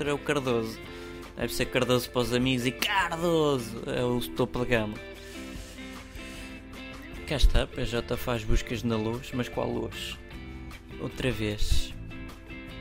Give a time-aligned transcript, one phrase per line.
[0.00, 0.78] Twitter é o Cardoso.
[1.36, 4.94] Deve ser Cardoso para os amigos e Cardoso é o topo de gama.
[7.26, 10.18] Cá está, PJ faz buscas na luz, mas qual luz?
[11.00, 11.94] Outra vez.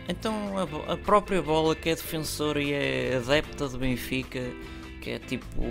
[0.08, 4.42] Então a, a própria bola que é defensora e é adepta do Benfica,
[5.02, 5.62] que é tipo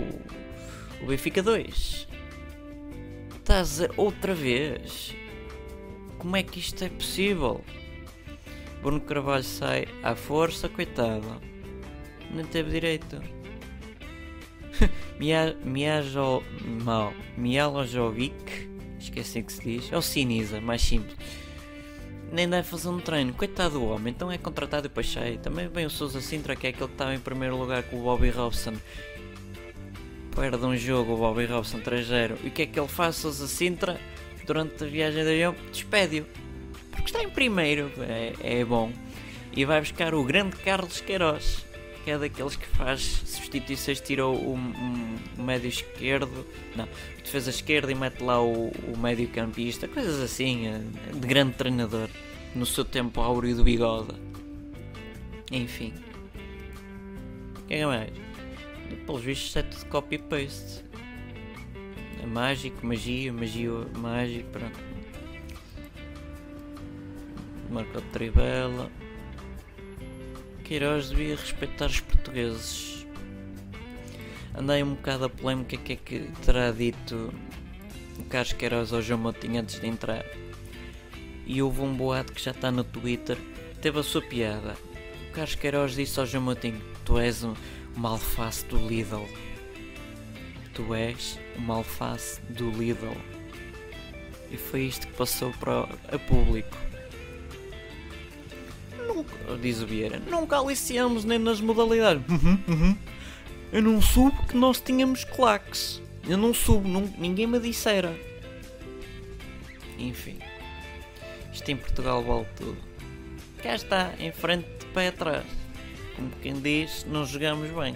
[1.01, 2.07] o Benfica 2.
[3.35, 5.15] Estás outra vez.
[6.19, 7.63] Como é que isto é possível?
[8.81, 11.41] Bruno Carvalho sai à força, coitado.
[12.31, 13.21] Nem teve direito.
[15.65, 16.43] Miajo...
[16.83, 17.13] Mal.
[17.37, 18.69] Mialojovic.
[18.99, 19.91] Esqueci que se diz.
[19.91, 21.17] É o Sinisa, mais simples.
[22.31, 23.33] Nem deve fazer um treino.
[23.33, 24.13] Coitado do homem.
[24.13, 25.37] Então é contratado e sai.
[25.37, 28.03] Também vem o Sousa Sintra, que é aquele que estava em primeiro lugar com o
[28.03, 28.75] Bobby Robson.
[30.35, 32.37] Perde um jogo o Bobby Robson 3-0.
[32.43, 33.99] E o que é que ele faz, Sousa Sintra?
[34.45, 36.25] Durante a viagem de avião, despede-o
[36.99, 38.91] porque está em primeiro, é, é bom.
[39.55, 41.65] E vai buscar o grande Carlos Queiroz,
[42.03, 44.57] que é daqueles que faz substituições, tirou o,
[45.37, 46.87] médio esquerdo, não,
[47.23, 50.81] defesa esquerda e mete lá o, o médio campista, coisas assim, é,
[51.13, 52.09] de grande treinador,
[52.53, 54.13] no seu tempo áureo do bigode.
[55.51, 55.93] Enfim.
[57.67, 58.11] Quem é, é mais?
[59.05, 60.83] Pelos vistos é tudo copy-paste.
[62.21, 64.88] É mágico, magia, magia, mágico, pronto
[67.69, 68.91] marca de Trivela.
[70.63, 73.05] Queiroz devia respeitar os portugueses.
[74.55, 77.33] Andei um bocado a polémica que é que terá dito
[78.17, 80.25] o Carlos Queiroz ao João Moutinho antes de entrar.
[81.45, 83.37] E houve um boato que já está no Twitter,
[83.81, 84.75] teve a sua piada.
[85.29, 87.53] O Carlos Queiroz disse ao João Moutinho: Tu és um,
[87.95, 89.25] uma alface do Lidl.
[90.73, 93.15] Tu és uma alface do Lidl.
[94.51, 96.88] E foi isto que passou para o público
[99.61, 102.23] diz o Vieira, nunca aliciamos nem nas modalidades.
[102.29, 102.97] Uhum, uhum.
[103.71, 106.01] Eu não soube que nós tínhamos claques.
[106.27, 108.15] Eu não soube, não, ninguém me dissera.
[109.97, 110.39] Enfim.
[111.53, 112.77] Isto em Portugal vale tudo.
[113.61, 115.45] Cá está, em frente de pé atrás.
[116.15, 117.95] Como quem diz, não jogamos bem.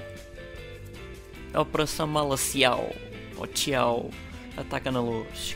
[1.53, 2.93] A Operação Malacial,
[3.37, 4.09] ou Tchau,
[4.57, 5.55] ataca na luz.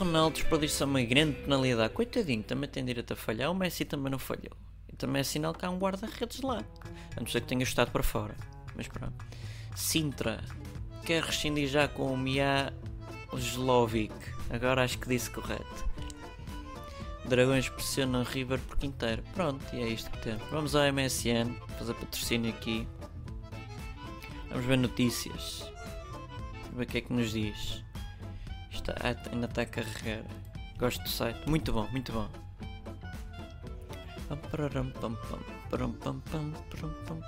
[0.00, 1.92] Ronaldo desperdiça uma grande penalidade.
[1.92, 3.50] Coitadinho, também tem direito a falhar.
[3.50, 4.56] O Messi também não falhou.
[4.90, 6.64] E também é sinal que há um guarda-redes lá.
[7.14, 8.34] A não ser que tenha estado para fora.
[8.74, 9.12] Mas pronto.
[9.76, 10.42] Sintra
[11.04, 12.72] quer rescindir já com o Mia
[13.34, 14.14] Slovic.
[14.48, 15.90] Agora acho que disse correto.
[17.26, 19.22] Dragões pressionam River por quinteiro.
[19.34, 20.48] Pronto, e é isto que temos.
[20.50, 22.88] Vamos ao MSN, fazer patrocínio aqui.
[24.48, 25.70] Vamos ver notícias.
[26.62, 27.89] Vamos ver o que é que nos diz.
[28.80, 28.94] Está,
[29.30, 30.24] ainda está a carregar.
[30.78, 31.48] Gosto do site.
[31.48, 32.28] Muito bom, muito bom.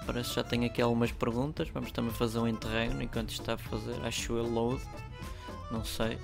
[0.07, 1.69] Parece que já tenho aqui algumas perguntas.
[1.69, 3.95] Vamos também fazer um interregno enquanto está a fazer.
[4.03, 4.83] Acho eu load.
[5.71, 6.19] Não sei.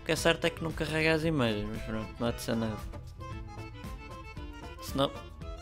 [0.00, 2.42] O que é certo é que não carrega as imagens, mas pronto, não há de
[2.42, 2.76] ser nada.
[4.82, 5.10] Senão,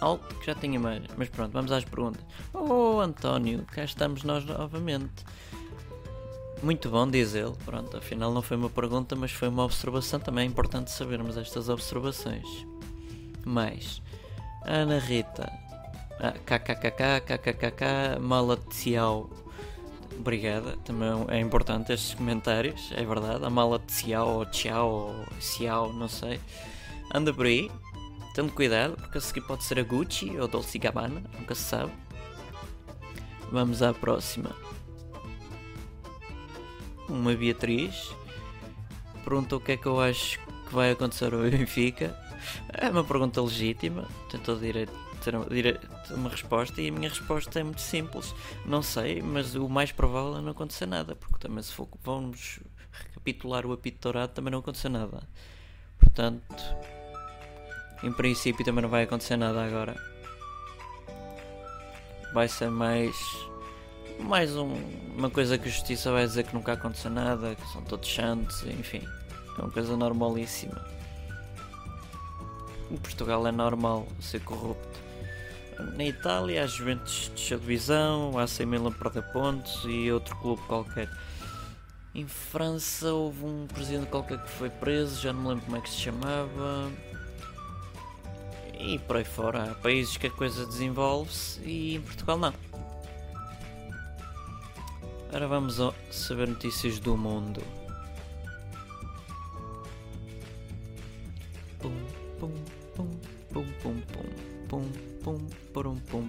[0.01, 1.11] alto que já tem imagens.
[1.17, 2.25] Mas pronto, vamos às perguntas.
[2.53, 5.25] Oh António, cá estamos nós novamente.
[6.63, 7.53] Muito bom, diz ele.
[7.65, 10.21] Pronto, afinal não foi uma pergunta, mas foi uma observação.
[10.21, 12.47] Também é importante sabermos estas observações.
[13.45, 14.01] Mais.
[14.65, 15.53] Ana Rita.
[16.21, 19.29] Ah, kkkk, kkkk, mala de Ciao.
[20.17, 23.45] Obrigada, também é importante estes comentários, é verdade.
[23.45, 26.39] A mala de Ciao, ou Ciao, ou Ciao, não sei.
[27.13, 27.69] Anda por aí,
[28.37, 31.91] tendo cuidado, porque a seguir pode ser a Gucci ou Dolce Gabbana, nunca se sabe.
[33.51, 34.55] Vamos à próxima
[37.13, 38.15] uma Beatriz,
[39.25, 42.19] perguntou o que é que eu acho que vai acontecer ao Benfica.
[42.73, 44.93] É uma pergunta legítima, tentou direito
[45.23, 45.37] ter
[46.11, 48.35] uma resposta e a minha resposta é muito simples.
[48.67, 52.59] Não sei, mas o mais provável é não acontecer nada, porque também se for, vamos
[52.91, 55.23] recapitular o apito dourado também não aconteceu nada.
[55.99, 56.63] Portanto,
[58.03, 59.95] em princípio também não vai acontecer nada agora.
[62.35, 63.15] Vai ser mais
[64.21, 64.75] mais um,
[65.17, 68.63] uma coisa que a justiça vai dizer que nunca aconteceu nada, que são todos santos,
[68.65, 69.03] enfim,
[69.59, 70.85] é uma coisa normalíssima.
[72.91, 75.01] Em Portugal é normal ser corrupto.
[75.97, 81.09] Na Itália, a Juventus de divisão, a AC Milan perde pontos e outro clube qualquer.
[82.15, 85.81] Em França houve um presidente qualquer que foi preso, já não me lembro como é
[85.81, 86.93] que se chamava.
[88.79, 92.53] E por aí fora, há países que a coisa desenvolve-se e em Portugal não.
[95.33, 95.79] Agora vamos
[96.11, 97.63] saber notícias do mundo.
[101.79, 101.91] Pum,
[102.39, 102.53] pum,
[102.95, 103.11] pum,
[103.51, 104.03] pum, pum,
[104.69, 104.93] pum,
[105.25, 105.39] pum,
[105.73, 106.29] pum, pum, pum,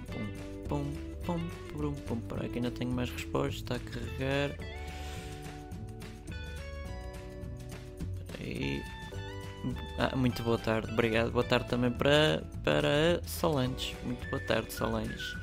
[0.66, 1.38] pum,
[1.76, 4.56] pum, pum, pum, aqui ainda tenho mais respostas, está a carregar.
[8.40, 8.82] E...
[9.98, 11.30] Ah, muito boa tarde, obrigado.
[11.30, 13.94] Boa tarde também para, para Solange.
[14.02, 15.36] Muito boa tarde, Solange.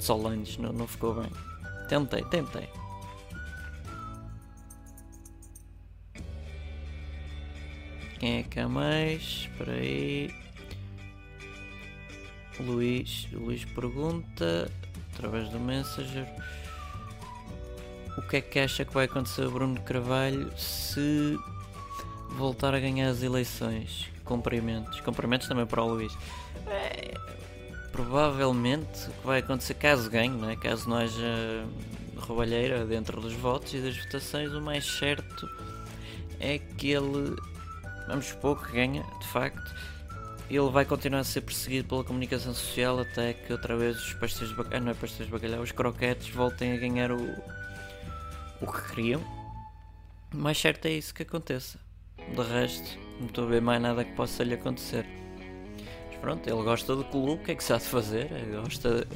[0.00, 1.49] Solange, não, não ficou bem.
[1.90, 2.68] Tentei, tentei.
[8.20, 9.48] Quem é que há mais?
[9.50, 10.32] Espera aí.
[12.60, 14.70] Luís, Luís pergunta
[15.12, 16.28] através do Messenger
[18.16, 21.36] o que é que acha que vai acontecer a Bruno Carvalho se
[22.36, 24.08] voltar a ganhar as eleições?
[24.24, 25.00] Cumprimentos.
[25.00, 26.16] Cumprimentos também para o Luís.
[26.68, 27.14] É,
[28.00, 30.56] provavelmente o que vai acontecer caso ganhe, não é?
[30.56, 31.66] caso não haja
[32.16, 35.48] roubalheira dentro dos votos e das votações, o mais certo
[36.38, 37.36] é que ele,
[38.08, 39.74] vamos supor que ganha, de facto,
[40.48, 44.50] ele vai continuar a ser perseguido pela comunicação social até que outra vez os pastéis
[44.50, 47.22] de bacalhau, não é pastéis de bacalhau, os croquetes voltem a ganhar o,
[48.62, 49.20] o que queriam.
[50.32, 51.78] O mais certo é isso que aconteça.
[52.18, 55.19] De resto, não estou a ver mais nada que possa lhe acontecer.
[56.20, 58.30] Pronto, ele gosta do clube, o que é que se há de fazer?
[58.30, 59.06] Ele gosta,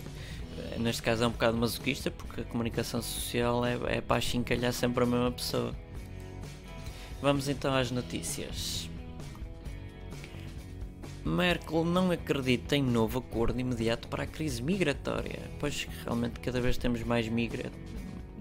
[0.79, 5.05] neste caso é um bocado masoquista, porque a comunicação social é, é para achincalhar sempre
[5.05, 5.75] a mesma pessoa.
[7.21, 8.89] Vamos então às notícias.
[11.25, 16.77] Merkel não acredita em novo acordo imediato para a crise migratória, pois realmente cada vez
[16.77, 17.73] temos mais migra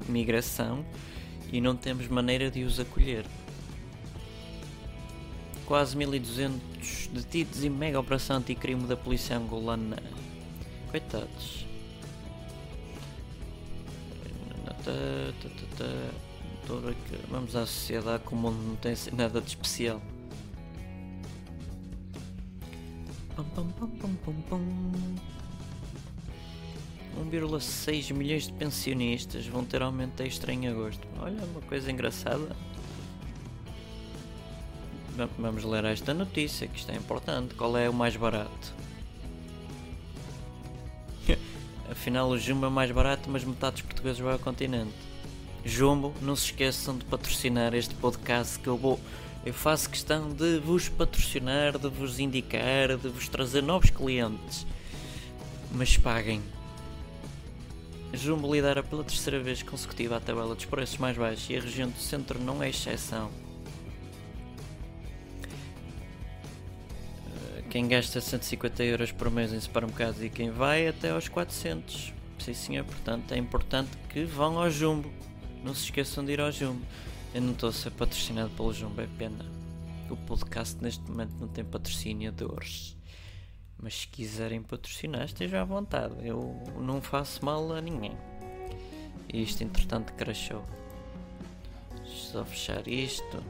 [0.10, 0.86] migração
[1.52, 3.26] e não temos maneira de os acolher.
[5.66, 9.98] Quase 1200 detidos em mega operação anticrime da polícia angolana.
[10.92, 11.66] Coitados.
[17.30, 20.02] Vamos à sociedade como não tem nada de especial.
[27.16, 31.08] 1,6 milhões de pensionistas vão ter aumento extra em agosto.
[31.20, 32.56] Olha, uma coisa engraçada.
[35.38, 37.54] Vamos ler esta notícia, que isto é importante.
[37.56, 38.74] Qual é o mais barato?
[41.90, 44.94] Afinal, o Jumbo é mais barato, mas metade dos portugueses vai ao continente.
[45.64, 49.00] Jumbo, não se esqueçam de patrocinar este podcast que eu vou
[49.46, 54.66] eu faço questão de vos patrocinar, de vos indicar, de vos trazer novos clientes.
[55.70, 56.42] Mas paguem.
[58.14, 61.90] Jumbo lidera pela terceira vez consecutiva a tabela dos preços mais baixos e a região
[61.90, 63.30] do centro não é exceção.
[67.74, 72.14] Quem gasta 150 euros por mês em supermercados e quem vai até aos 400.
[72.38, 75.12] Sim senhor, portanto é importante que vão ao Jumbo.
[75.64, 76.86] Não se esqueçam de ir ao Jumbo.
[77.34, 79.44] Eu não estou a ser patrocinado pelo Jumbo, é pena.
[80.08, 82.96] O podcast neste momento não tem patrocinadores.
[83.82, 86.14] Mas se quiserem patrocinar, estejam à vontade.
[86.22, 88.16] Eu não faço mal a ninguém.
[89.34, 90.64] E isto entretanto crashou.
[92.06, 93.44] Só fechar isto.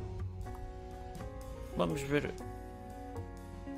[1.76, 2.34] Vamos ver.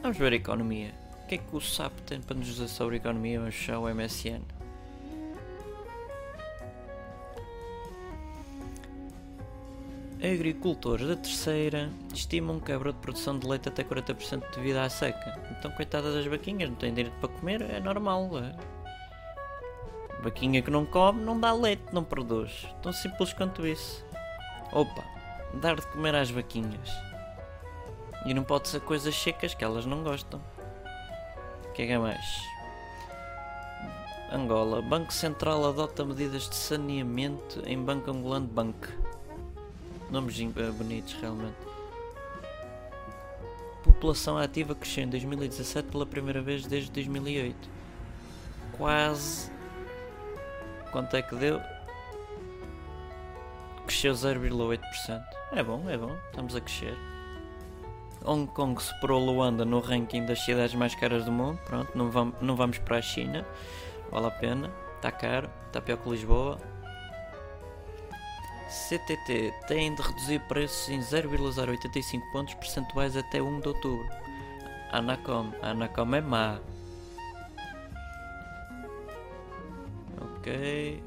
[0.05, 0.93] Vamos ver a economia.
[1.23, 3.39] O que é que o SAP tem para nos dizer sobre a economia?
[3.39, 4.43] Vamos fechar o MSN.
[10.23, 15.41] Agricultores da terceira estimam quebra de produção de leite até 40% devido à seca.
[15.57, 18.29] Então, coitada das vaquinhas, não têm direito para comer, é normal.
[18.37, 18.55] É?
[20.21, 22.67] Vaquinha que não come não dá leite, não produz.
[22.83, 24.05] Tão simples quanto isso.
[24.71, 25.03] Opa,
[25.55, 27.14] dar de comer às vaquinhas.
[28.25, 30.41] E não pode ser coisas secas que elas não gostam.
[31.69, 32.25] O que é que é mais?
[34.31, 34.81] Angola.
[34.81, 38.87] Banco Central adota medidas de saneamento em Banco Angolano Banco.
[40.09, 41.55] Nomes eh, bonitos, realmente.
[43.83, 47.69] População ativa cresceu em 2017 pela primeira vez desde 2008.
[48.77, 49.51] Quase.
[50.91, 51.61] Quanto é que deu?
[53.85, 55.23] Cresceu 0,8%.
[55.51, 57.14] É bom, é bom, estamos a crescer.
[58.25, 61.59] Hong Kong superou Luanda no ranking das cidades mais caras do mundo.
[61.65, 63.45] Pronto, não vamos, não vamos para a China.
[64.11, 64.71] Vale a pena.
[64.95, 66.57] Está caro, está pior que Lisboa.
[68.67, 74.07] CTT tem de reduzir preços em 0,085 pontos percentuais até 1 de outubro.
[74.91, 76.59] Anacom, Anacom é má.
[80.19, 81.03] Ok.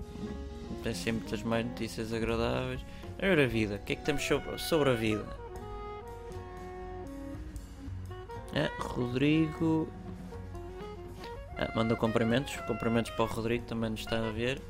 [0.82, 2.80] Tem sempre muitas mais notícias agradáveis.
[3.20, 3.76] Agora a vida.
[3.76, 5.47] O que é que temos sobre, sobre a vida?
[8.54, 9.88] Ah, Rodrigo.
[11.56, 12.56] Ah, mandou cumprimentos.
[12.66, 14.60] Cumprimentos para o Rodrigo, também nos está a ver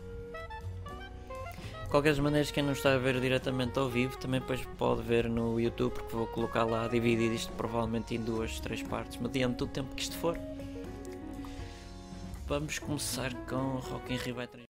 [1.88, 5.58] qualquer maneira, quem não está a ver diretamente ao vivo também depois pode ver no
[5.58, 9.94] YouTube, porque vou colocar lá, dividir isto provavelmente em duas, três partes, mediante o tempo
[9.94, 10.38] que isto for.
[12.47, 14.37] vamos começar com Rock in Rio